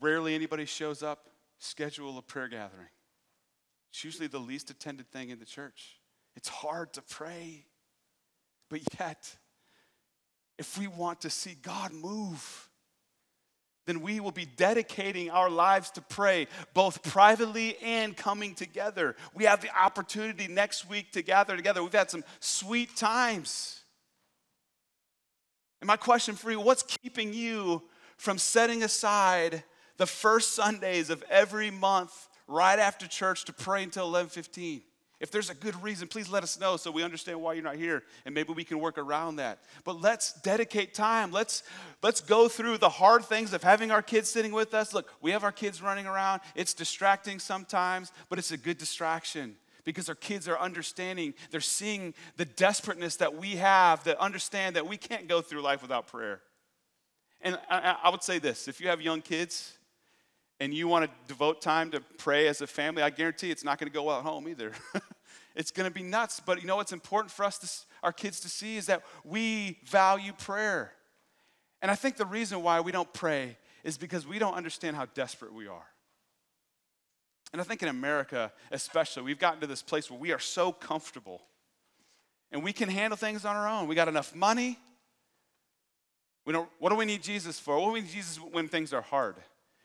[0.00, 1.30] rarely anybody shows up?
[1.58, 2.88] Schedule a prayer gathering.
[3.90, 5.98] It's usually the least attended thing in the church.
[6.36, 7.64] It's hard to pray.
[8.68, 9.36] But yet,
[10.58, 12.68] if we want to see God move,
[13.86, 19.16] then we will be dedicating our lives to pray, both privately and coming together.
[19.34, 21.82] We have the opportunity next week to gather together.
[21.82, 23.80] We've had some sweet times.
[25.80, 27.82] And my question for you what's keeping you
[28.18, 29.62] from setting aside
[29.96, 34.82] the first Sundays of every month right after church to pray until 11:15?
[35.20, 37.74] If there's a good reason, please let us know so we understand why you're not
[37.74, 39.58] here and maybe we can work around that.
[39.84, 41.32] But let's dedicate time.
[41.32, 41.64] Let's
[42.02, 44.94] let's go through the hard things of having our kids sitting with us.
[44.94, 46.40] Look, we have our kids running around.
[46.54, 52.12] It's distracting sometimes, but it's a good distraction because our kids are understanding, they're seeing
[52.36, 56.42] the desperateness that we have that understand that we can't go through life without prayer.
[57.40, 59.78] And I, I would say this, if you have young kids,
[60.60, 63.78] and you want to devote time to pray as a family, I guarantee it's not
[63.78, 64.72] going to go well at home either.
[65.58, 66.40] it's going to be nuts.
[66.40, 67.68] But you know what's important for us, to,
[68.04, 70.92] our kids, to see is that we value prayer.
[71.82, 75.06] And I think the reason why we don't pray is because we don't understand how
[75.14, 75.86] desperate we are.
[77.52, 80.70] And I think in America, especially, we've gotten to this place where we are so
[80.70, 81.42] comfortable
[82.52, 83.88] and we can handle things on our own.
[83.88, 84.78] We got enough money.
[86.44, 87.76] We don't, what do we need Jesus for?
[87.78, 89.36] What do we need Jesus when things are hard?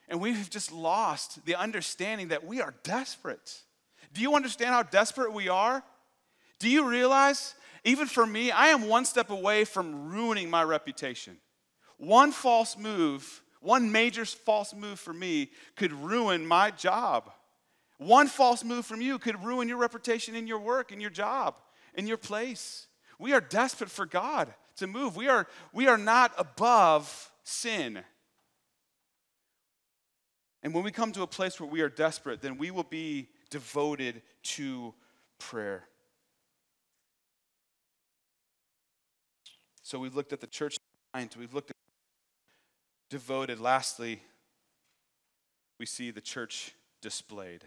[0.07, 3.61] And we've just lost the understanding that we are desperate.
[4.13, 5.83] Do you understand how desperate we are?
[6.59, 11.37] Do you realize, even for me, I am one step away from ruining my reputation.
[11.97, 17.31] One false move, one major false move for me could ruin my job.
[17.97, 21.55] One false move from you could ruin your reputation in your work, in your job,
[21.95, 22.87] in your place.
[23.19, 25.15] We are desperate for God to move.
[25.15, 27.99] We are, we are not above sin.
[30.61, 33.29] And when we come to a place where we are desperate, then we will be
[33.53, 34.95] devoted to
[35.37, 35.83] prayer.
[39.83, 40.75] So we've looked at the church
[41.13, 41.75] mind, we've looked at
[43.11, 43.59] devoted.
[43.59, 44.23] Lastly,
[45.79, 47.63] we see the church displayed.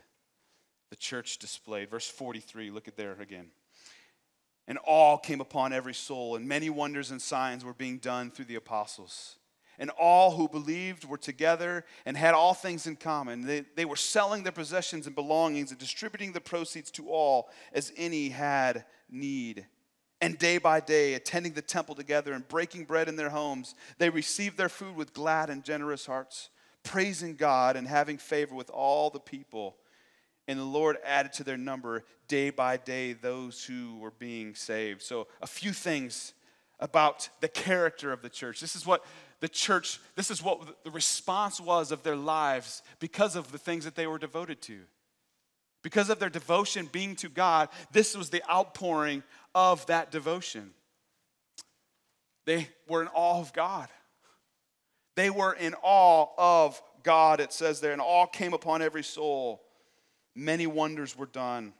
[0.90, 1.88] The church displayed.
[1.88, 3.52] Verse 43, look at there again.
[4.66, 8.46] And awe came upon every soul, and many wonders and signs were being done through
[8.46, 9.36] the apostles
[9.78, 13.46] and all who believed were together and had all things in common.
[13.46, 17.92] They, they were selling their possessions and belongings and distributing the proceeds to all as
[17.96, 19.66] any had need.
[20.20, 24.08] And day by day, attending the temple together and breaking bread in their homes, they
[24.08, 26.48] received their food with glad and generous hearts,
[26.82, 29.76] praising God and having favor with all the people.
[30.48, 35.02] And the Lord added to their number day by day those who were being saved.
[35.02, 36.32] So, a few things
[36.78, 38.60] about the character of the church.
[38.60, 39.04] This is what
[39.40, 43.84] the church, this is what the response was of their lives because of the things
[43.84, 44.80] that they were devoted to.
[45.82, 49.22] Because of their devotion being to God, this was the outpouring
[49.54, 50.70] of that devotion.
[52.46, 53.88] They were in awe of God.
[55.16, 59.62] They were in awe of God, it says there, and awe came upon every soul.
[60.34, 61.72] Many wonders were done.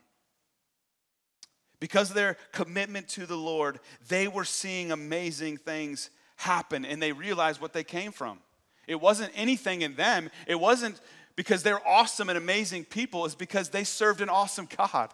[1.79, 7.11] Because of their commitment to the Lord, they were seeing amazing things happen and they
[7.11, 8.39] realized what they came from.
[8.87, 11.01] It wasn't anything in them, it wasn't
[11.35, 15.13] because they're awesome and amazing people, it's because they served an awesome God.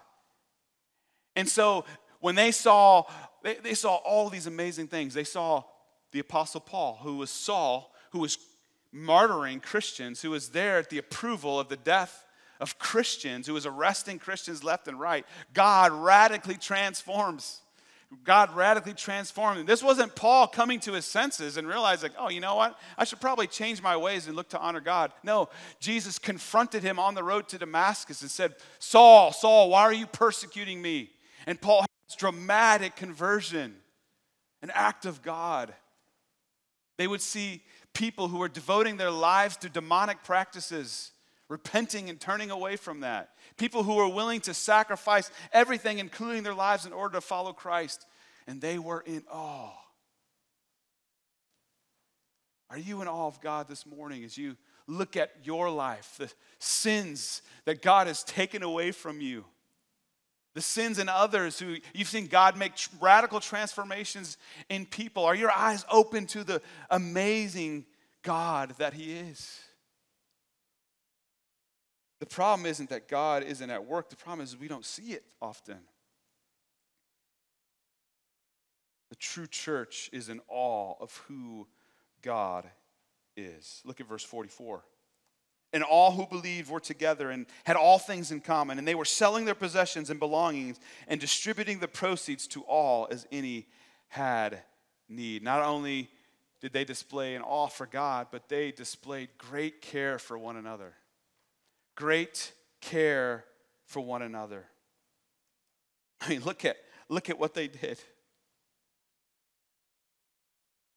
[1.36, 1.86] And so
[2.20, 3.04] when they saw,
[3.42, 5.14] they, they saw all these amazing things.
[5.14, 5.64] They saw
[6.12, 8.38] the Apostle Paul, who was Saul, who was
[8.96, 12.26] martyring Christians, who was there at the approval of the death
[12.60, 15.26] of Christians, who was arresting Christians left and right.
[15.54, 17.63] God radically transforms.
[18.24, 19.66] God radically transformed him.
[19.66, 22.80] This wasn't Paul coming to his senses and realizing, oh, you know what?
[22.98, 25.12] I should probably change my ways and look to honor God.
[25.24, 25.50] No,
[25.80, 30.08] Jesus confronted him on the road to Damascus and said, Saul, Saul, why are you
[30.08, 31.12] persecuting me?
[31.46, 33.76] And Paul had this dramatic conversion,
[34.62, 35.74] an act of God.
[36.98, 37.62] They would see
[37.94, 41.12] people who were devoting their lives to demonic practices
[41.50, 43.30] repenting and turning away from that.
[43.58, 48.06] People who were willing to sacrifice everything, including their lives, in order to follow Christ.
[48.48, 49.72] And they were in awe.
[52.70, 56.32] Are you in awe of God this morning as you look at your life, the
[56.60, 59.46] sins that God has taken away from you?
[60.56, 64.38] The sins in others who you've seen God make radical transformations
[64.70, 65.26] in people.
[65.26, 67.86] Are your eyes open to the amazing
[68.22, 69.60] God that He is?
[72.24, 75.26] The problem isn't that God isn't at work, the problem is we don't see it
[75.42, 75.80] often.
[79.10, 81.68] The true church is in awe of who
[82.22, 82.64] God
[83.36, 83.82] is.
[83.84, 84.86] Look at verse 44.
[85.74, 89.04] And all who believed were together and had all things in common, and they were
[89.04, 93.68] selling their possessions and belongings and distributing the proceeds to all as any
[94.08, 94.64] had
[95.10, 95.44] need.
[95.44, 96.10] Not only
[96.62, 100.94] did they display an awe for God, but they displayed great care for one another.
[101.96, 103.46] Great care
[103.86, 104.66] for one another.
[106.22, 106.78] I mean, look at,
[107.10, 108.00] look at what they did.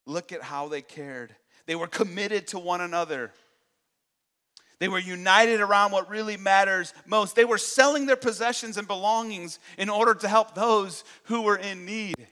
[0.06, 1.34] Look at how they cared.
[1.66, 3.32] They were committed to one another.
[4.78, 7.34] They were united around what really matters most.
[7.34, 11.86] They were selling their possessions and belongings in order to help those who were in
[11.86, 12.28] need.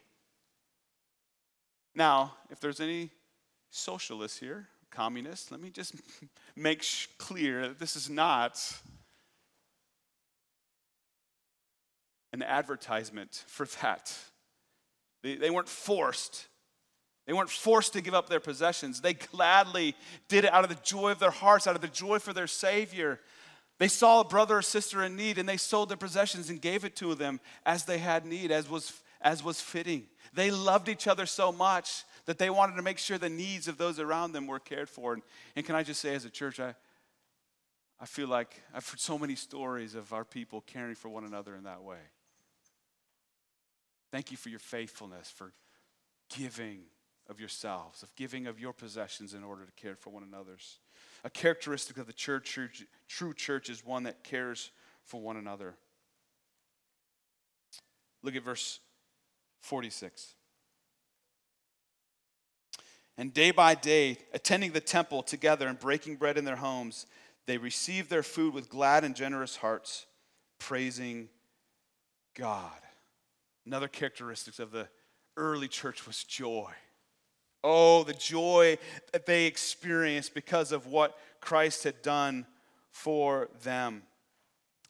[1.95, 3.11] Now, if there's any
[3.71, 5.95] socialists here, communists, let me just
[6.57, 6.85] make
[7.19, 8.61] clear that this is not
[12.33, 14.13] an advertisement for that.
[15.23, 16.49] They, they weren't forced.
[17.27, 19.01] They weren't forced to give up their possessions.
[19.01, 19.95] They gladly
[20.29, 22.47] did it out of the joy of their hearts, out of the joy for their
[22.47, 23.21] Savior.
[23.79, 26.85] They saw a brother or sister in need and they sold their possessions and gave
[26.85, 30.05] it to them as they had need, as was, as was fitting.
[30.33, 33.79] They loved each other so much that they wanted to make sure the needs of
[33.79, 35.13] those around them were cared for.
[35.13, 35.23] And,
[35.57, 36.75] and can I just say, as a church, I,
[38.01, 41.55] I feel like I've heard so many stories of our people caring for one another
[41.55, 41.99] in that way.
[44.11, 45.53] Thank you for your faithfulness, for
[46.37, 46.81] giving
[47.29, 50.79] of yourselves, of giving of your possessions in order to care for one another's.
[51.25, 54.71] A characteristic of the church, church, true church is one that cares
[55.05, 55.75] for one another.
[58.23, 58.81] Look at verse
[59.61, 60.35] 46
[63.17, 67.07] and day by day, attending the temple together and breaking bread in their homes,
[67.47, 70.07] they received their food with glad and generous hearts,
[70.59, 71.29] praising
[72.35, 72.71] God.
[73.67, 74.89] Another characteristic of the
[75.37, 76.71] early church was joy.
[77.63, 78.79] Oh, the joy
[79.13, 82.47] that they experienced because of what Christ had done
[82.91, 84.03] for them.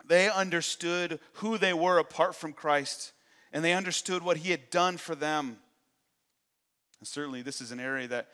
[0.07, 3.13] They understood who they were apart from Christ,
[3.53, 5.59] and they understood what he had done for them.
[7.01, 8.29] And certainly, this is an area that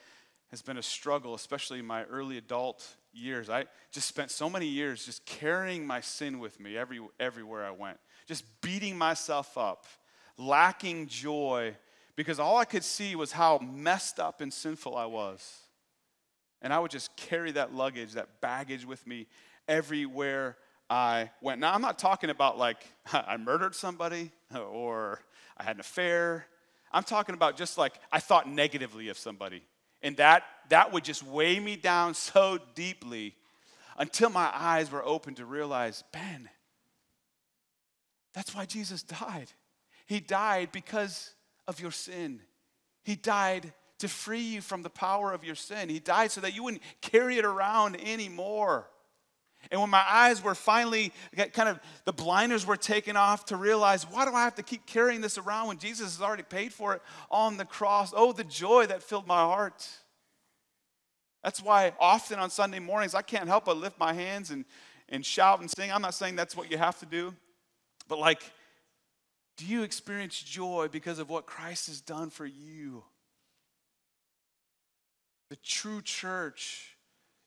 [0.50, 3.48] has been a struggle, especially in my early adult years.
[3.48, 7.70] I just spent so many years just carrying my sin with me every, everywhere I
[7.70, 9.86] went, just beating myself up,
[10.36, 11.76] lacking joy,
[12.16, 15.58] because all I could see was how messed up and sinful I was.
[16.62, 19.26] And I would just carry that luggage, that baggage with me
[19.68, 20.56] everywhere
[20.90, 21.60] I went.
[21.60, 25.20] Now, I'm not talking about like I murdered somebody or
[25.56, 26.46] I had an affair
[26.90, 29.62] I'm talking about just like I thought negatively of somebody.
[30.02, 33.34] And that, that would just weigh me down so deeply
[33.98, 36.48] until my eyes were open to realize, Ben,
[38.32, 39.50] that's why Jesus died.
[40.06, 41.34] He died because
[41.68, 42.40] of your sin.
[43.04, 45.88] He died to free you from the power of your sin.
[45.88, 48.88] He died so that you wouldn't carry it around anymore.
[49.70, 51.12] And when my eyes were finally
[51.52, 54.86] kind of the blinders were taken off to realize, why do I have to keep
[54.86, 58.12] carrying this around when Jesus has already paid for it on the cross?
[58.16, 59.86] Oh, the joy that filled my heart.
[61.44, 64.64] That's why often on Sunday mornings I can't help but lift my hands and,
[65.08, 65.92] and shout and sing.
[65.92, 67.34] I'm not saying that's what you have to do,
[68.08, 68.42] but like,
[69.56, 73.04] do you experience joy because of what Christ has done for you?
[75.50, 76.96] The true church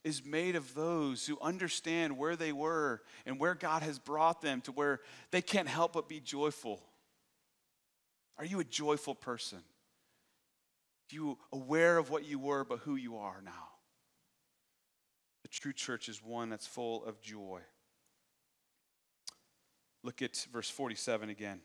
[0.04, 4.60] is made of those who understand where they were and where God has brought them
[4.62, 5.00] to where
[5.30, 6.82] they can't help but be joyful.
[8.38, 9.58] Are you a joyful person?
[9.58, 13.68] Are you aware of what you were but who you are now?
[15.42, 17.60] The true church is one that's full of joy.
[20.02, 21.60] Look at verse 47 again.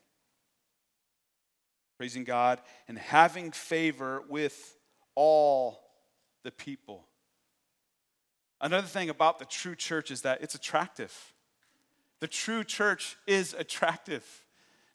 [1.98, 4.78] Praising God and having favor with
[5.16, 5.82] all
[6.44, 7.09] the people.
[8.62, 11.34] Another thing about the true church is that it's attractive.
[12.20, 14.26] The true church is attractive.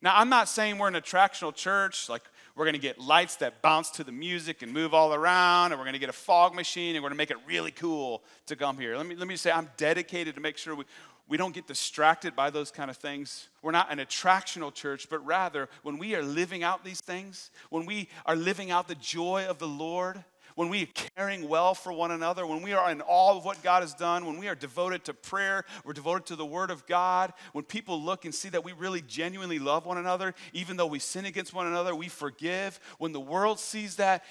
[0.03, 2.23] Now, I'm not saying we're an attractional church, like
[2.55, 5.87] we're gonna get lights that bounce to the music and move all around, and we're
[5.87, 8.99] gonna get a fog machine and we're gonna make it really cool to come here.
[8.99, 10.85] Let me, let me say, I'm dedicated to make sure we,
[11.27, 13.49] we don't get distracted by those kind of things.
[13.63, 17.87] We're not an attractional church, but rather, when we are living out these things, when
[17.87, 20.23] we are living out the joy of the Lord,
[20.55, 23.63] when we are caring well for one another, when we are in awe of what
[23.63, 26.87] God has done, when we are devoted to prayer, we're devoted to the Word of
[26.87, 30.87] God, when people look and see that we really genuinely love one another, even though
[30.87, 32.79] we sin against one another, we forgive.
[32.99, 34.25] When the world sees that,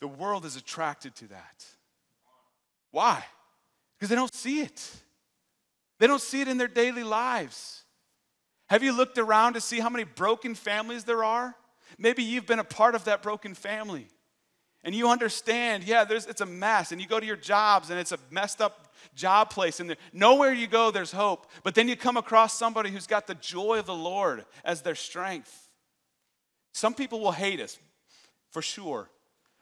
[0.00, 1.64] the world is attracted to that.
[2.90, 3.24] Why?
[3.96, 4.90] Because they don't see it.
[5.98, 7.82] They don't see it in their daily lives.
[8.68, 11.54] Have you looked around to see how many broken families there are?
[11.98, 14.08] Maybe you've been a part of that broken family
[14.86, 18.12] and you understand, yeah, it's a mess, and you go to your jobs and it's
[18.12, 21.50] a messed up job place, and there, nowhere you go, there's hope.
[21.64, 24.94] But then you come across somebody who's got the joy of the Lord as their
[24.94, 25.68] strength.
[26.72, 27.80] Some people will hate us,
[28.52, 29.10] for sure.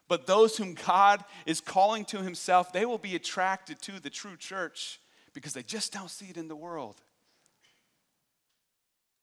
[0.09, 4.37] But those whom God is calling to himself, they will be attracted to the true
[4.37, 5.01] church
[5.33, 7.01] because they just don't see it in the world.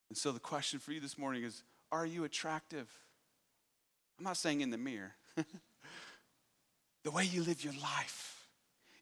[0.10, 2.89] And so the question for you this morning is Are you attractive?
[4.18, 5.14] I'm not saying in the mirror.
[7.04, 8.47] the way you live your life.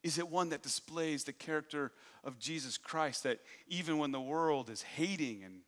[0.02, 1.92] Is it one that displays the character
[2.24, 5.60] of Jesus Christ that even when the world is hating and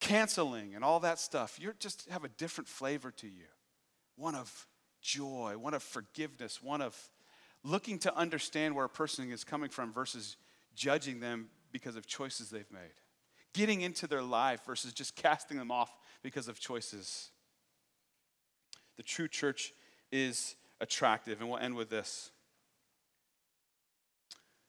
[0.00, 3.46] canceling and all that stuff, you just have a different flavor to you?
[4.16, 4.66] One of
[5.02, 6.96] joy, one of forgiveness, one of
[7.64, 10.36] looking to understand where a person is coming from versus
[10.74, 12.80] judging them because of choices they've made.
[13.54, 17.30] Getting into their life versus just casting them off because of choices.
[18.96, 19.72] The true church
[20.12, 21.40] is attractive.
[21.40, 22.30] And we'll end with this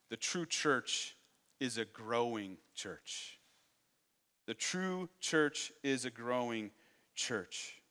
[0.09, 1.15] the true church
[1.59, 3.39] is a growing church.
[4.45, 6.71] The true church is a growing
[7.15, 7.81] church.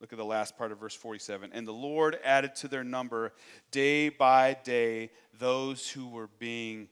[0.00, 1.50] Look at the last part of verse 47.
[1.52, 3.32] And the Lord added to their number
[3.70, 6.88] day by day those who were being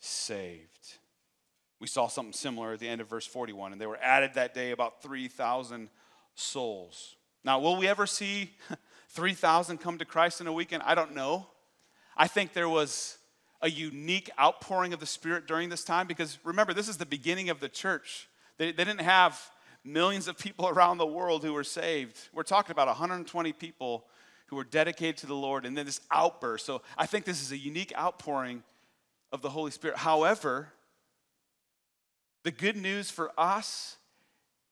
[0.00, 0.98] saved.
[1.80, 4.54] We saw something similar at the end of verse 41, and they were added that
[4.54, 5.88] day about 3,000
[6.34, 7.16] souls.
[7.44, 8.52] Now, will we ever see
[9.10, 10.82] 3,000 come to Christ in a weekend?
[10.84, 11.46] I don't know.
[12.16, 13.18] I think there was
[13.62, 17.50] a unique outpouring of the Spirit during this time because remember, this is the beginning
[17.50, 18.28] of the church.
[18.58, 19.50] They, they didn't have
[19.84, 22.18] millions of people around the world who were saved.
[22.32, 24.06] We're talking about 120 people
[24.46, 26.66] who were dedicated to the Lord and then this outburst.
[26.66, 28.62] So I think this is a unique outpouring
[29.32, 29.96] of the Holy Spirit.
[29.98, 30.72] However,
[32.42, 33.96] the good news for us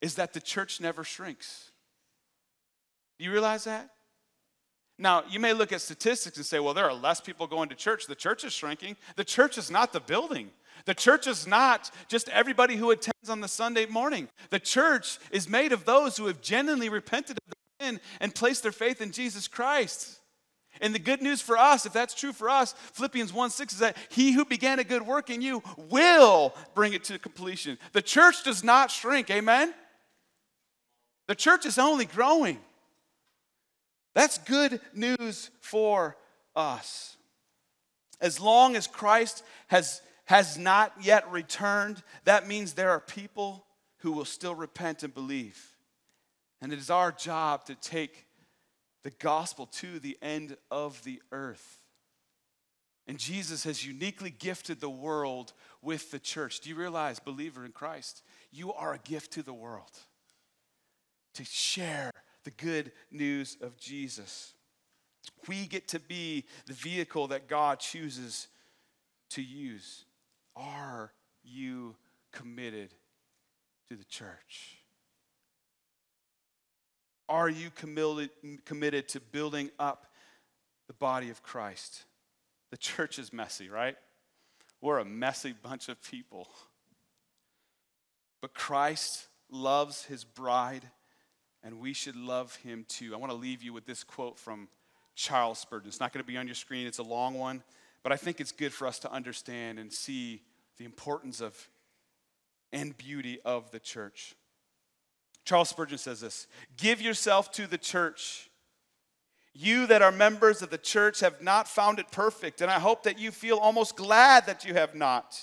[0.01, 1.71] is that the church never shrinks.
[3.19, 3.91] Do you realize that?
[4.99, 7.77] Now, you may look at statistics and say, well, there are less people going to
[7.77, 8.07] church.
[8.07, 8.97] The church is shrinking.
[9.15, 10.51] The church is not the building.
[10.87, 14.29] The church is not just everybody who attends on the Sunday morning.
[14.51, 18.63] The church is made of those who have genuinely repented of their sin and placed
[18.65, 20.19] their faith in Jesus Christ.
[20.81, 23.79] And the good news for us, if that's true for us, Philippians 1 6 is
[23.81, 27.79] that he who began a good work in you will bring it to completion.
[27.93, 29.75] The church does not shrink, amen?
[31.27, 32.59] The church is only growing.
[34.15, 36.17] That's good news for
[36.57, 37.17] us.
[38.21, 43.65] As long as Christ has, has not yet returned, that means there are people
[43.99, 45.77] who will still repent and believe.
[46.61, 48.27] And it is our job to take
[49.05, 51.79] the gospel to the end of the earth.
[53.07, 56.61] And Jesus has uniquely gifted the world with the church.
[56.61, 59.93] Do you realize, believer in Christ, you are a gift to the world
[61.35, 62.11] to share
[62.49, 64.55] the good news of Jesus.
[65.47, 68.49] We get to be the vehicle that God chooses
[69.33, 70.07] to use.
[70.57, 71.13] Are
[71.45, 71.95] you
[72.33, 72.95] committed
[73.91, 74.79] to the church?
[77.29, 78.31] Are you committed,
[78.65, 80.07] committed to building up
[80.87, 82.05] the body of Christ?
[82.71, 83.97] The church is messy, right?
[84.81, 86.49] We're a messy bunch of people.
[88.41, 90.91] But Christ loves his bride
[91.63, 93.15] and we should love him too.
[93.15, 94.69] I want to leave you with this quote from
[95.15, 95.89] Charles Spurgeon.
[95.89, 97.63] It's not going to be on your screen, it's a long one,
[98.03, 100.43] but I think it's good for us to understand and see
[100.77, 101.69] the importance of
[102.73, 104.35] and beauty of the church.
[105.45, 106.47] Charles Spurgeon says this
[106.77, 108.51] Give yourself to the church.
[109.55, 113.03] You that are members of the church have not found it perfect, and I hope
[113.03, 115.37] that you feel almost glad that you have not.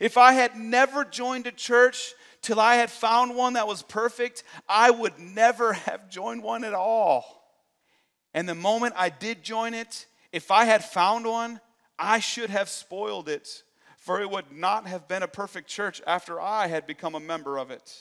[0.00, 2.14] If I had never joined a church,
[2.44, 6.74] till I had found one that was perfect, I would never have joined one at
[6.74, 7.42] all.
[8.34, 11.60] And the moment I did join it, if I had found one,
[11.98, 13.62] I should have spoiled it,
[13.96, 17.58] for it would not have been a perfect church after I had become a member
[17.58, 17.92] of it.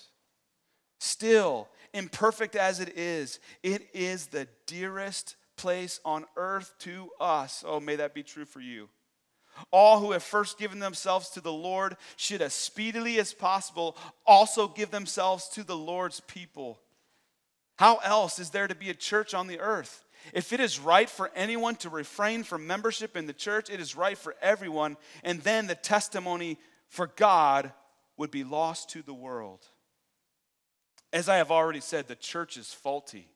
[1.00, 7.64] Still, imperfect as it is, it is the dearest place on earth to us.
[7.66, 8.90] Oh, may that be true for you.
[9.72, 14.68] All who have first given themselves to the Lord should, as speedily as possible, also
[14.68, 16.80] give themselves to the Lord's people.
[17.78, 20.04] How else is there to be a church on the earth?
[20.34, 23.96] If it is right for anyone to refrain from membership in the church, it is
[23.96, 27.72] right for everyone, and then the testimony for God
[28.18, 29.60] would be lost to the world.
[31.12, 33.28] As I have already said, the church is faulty.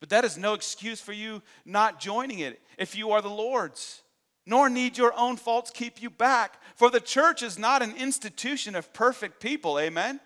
[0.00, 4.02] But that is no excuse for you not joining it if you are the Lord's
[4.46, 6.60] nor need your own faults keep you back.
[6.76, 10.20] For the church is not an institution of perfect people, amen,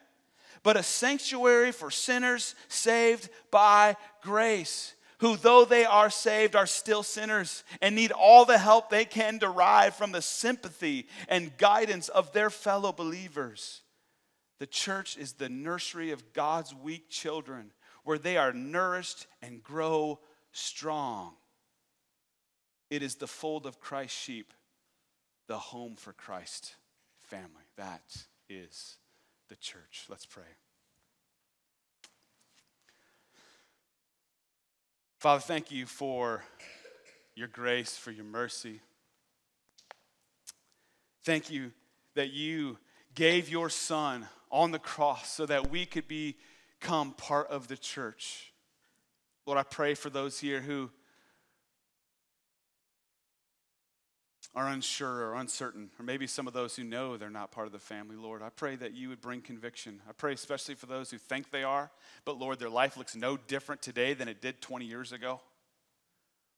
[0.62, 7.02] but a sanctuary for sinners saved by grace, who, though they are saved, are still
[7.02, 12.32] sinners and need all the help they can derive from the sympathy and guidance of
[12.32, 13.82] their fellow believers.
[14.58, 17.72] The church is the nursery of God's weak children,
[18.04, 20.20] where they are nourished and grow
[20.52, 21.34] strong.
[22.90, 24.52] It is the fold of Christ's sheep,
[25.48, 26.74] the home for Christ
[27.18, 27.64] family.
[27.76, 28.96] That is
[29.48, 30.06] the church.
[30.08, 30.44] Let's pray.
[35.18, 36.44] Father, thank you for
[37.34, 38.80] your grace, for your mercy.
[41.24, 41.72] Thank you
[42.14, 42.78] that you
[43.14, 48.52] gave your son on the cross so that we could become part of the church.
[49.44, 50.90] Lord, I pray for those here who
[54.56, 57.74] are unsure or uncertain, or maybe some of those who know they're not part of
[57.74, 60.00] the family, Lord, I pray that you would bring conviction.
[60.08, 61.90] I pray especially for those who think they are,
[62.24, 65.42] but Lord, their life looks no different today than it did 20 years ago.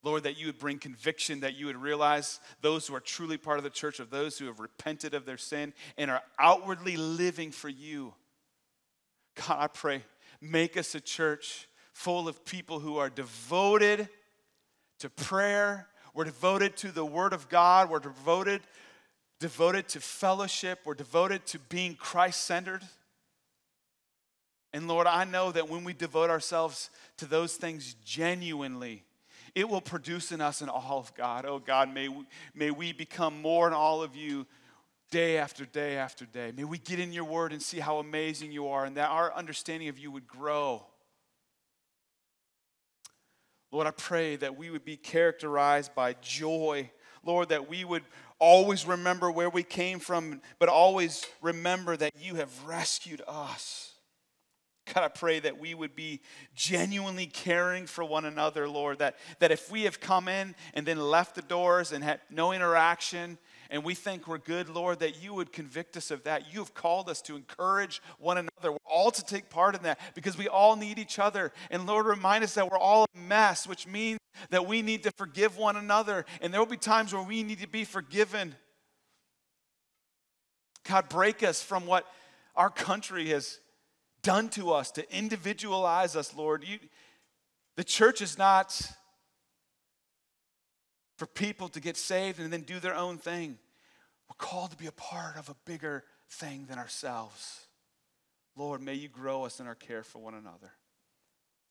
[0.04, 3.58] Lord, that you would bring conviction, that you would realize those who are truly part
[3.58, 7.50] of the church, of those who have repented of their sin and are outwardly living
[7.50, 8.14] for you.
[9.34, 10.04] God, I pray,
[10.40, 14.08] make us a church full of people who are devoted
[15.00, 15.88] to prayer,
[16.18, 18.60] we're devoted to the Word of God, we're devoted,
[19.38, 22.82] devoted to fellowship, we're devoted to being Christ centered.
[24.72, 29.04] And Lord, I know that when we devote ourselves to those things genuinely,
[29.54, 31.44] it will produce in us an all of God.
[31.46, 34.44] Oh God, may we, may we become more in all of you
[35.12, 36.52] day after day after day.
[36.52, 39.32] May we get in your word and see how amazing you are and that our
[39.34, 40.84] understanding of you would grow.
[43.70, 46.90] Lord, I pray that we would be characterized by joy.
[47.22, 48.04] Lord, that we would
[48.38, 53.92] always remember where we came from, but always remember that you have rescued us.
[54.94, 56.20] God, I pray that we would be
[56.54, 59.00] genuinely caring for one another, Lord.
[59.00, 62.52] That, that if we have come in and then left the doors and had no
[62.52, 63.36] interaction
[63.70, 66.52] and we think we're good, Lord, that you would convict us of that.
[66.52, 68.72] You have called us to encourage one another.
[68.72, 71.52] We're all to take part in that because we all need each other.
[71.70, 75.10] And Lord, remind us that we're all a mess, which means that we need to
[75.18, 76.24] forgive one another.
[76.40, 78.54] And there will be times where we need to be forgiven.
[80.88, 82.06] God, break us from what
[82.56, 83.58] our country has
[84.22, 86.64] done to us to individualize us, Lord.
[86.66, 86.78] You,
[87.76, 88.80] the church is not
[91.18, 93.58] for people to get saved and then do their own thing.
[94.30, 97.66] We're called to be a part of a bigger thing than ourselves.
[98.56, 100.70] Lord, may you grow us in our care for one another.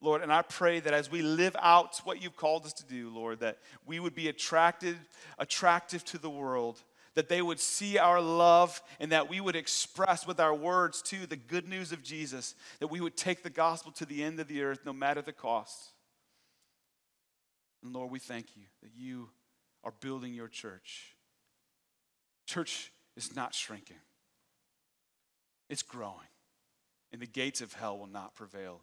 [0.02, 3.10] Lord, and I pray that as we live out what you've called us to do,
[3.10, 4.98] Lord, that we would be attracted,
[5.40, 6.80] attractive to the world,
[7.16, 11.26] that they would see our love, and that we would express with our words too
[11.26, 14.48] the good news of Jesus, that we would take the gospel to the end of
[14.48, 15.94] the earth no matter the cost.
[17.84, 19.30] And Lord, we thank you that you
[19.88, 21.16] are building your church.
[22.46, 24.02] Church is not shrinking,
[25.70, 26.28] it's growing.
[27.14, 28.82] And the gates of hell will not prevail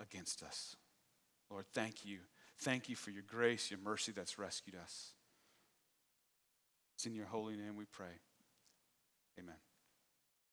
[0.00, 0.76] against us.
[1.50, 2.20] Lord, thank you.
[2.60, 5.12] Thank you for your grace, your mercy that's rescued us.
[6.94, 8.22] It's in your holy name we pray.
[9.38, 9.65] Amen.